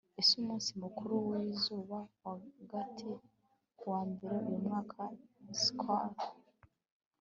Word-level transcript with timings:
ese 0.19 0.31
umunsi 0.41 0.71
mukuru 0.81 1.15
wizuba 1.27 1.97
rwagati 2.63 3.09
kuwa 3.77 4.01
mbere 4.11 4.35
uyu 4.47 4.57
mwaka? 4.65 5.01
sysko 5.59 5.93